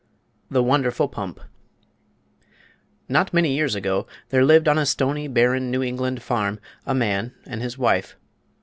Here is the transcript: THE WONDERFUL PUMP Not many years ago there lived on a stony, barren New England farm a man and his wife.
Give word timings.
THE 0.49 0.63
WONDERFUL 0.63 1.09
PUMP 1.09 1.39
Not 3.07 3.35
many 3.35 3.53
years 3.55 3.75
ago 3.75 4.07
there 4.29 4.43
lived 4.43 4.67
on 4.67 4.79
a 4.79 4.85
stony, 4.87 5.27
barren 5.27 5.69
New 5.69 5.83
England 5.83 6.23
farm 6.23 6.59
a 6.87 6.95
man 6.95 7.35
and 7.45 7.61
his 7.61 7.77
wife. 7.77 8.17